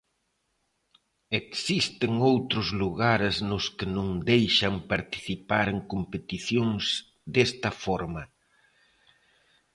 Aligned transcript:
Existen 1.41 2.11
outros 2.31 2.67
lugares 2.81 3.35
nos 3.49 3.65
que 3.77 3.87
non 3.95 4.09
deixan 4.31 4.73
participar 4.91 5.65
en 5.73 5.79
competicións 5.93 6.83
desta 7.35 7.69
forma. 7.83 8.23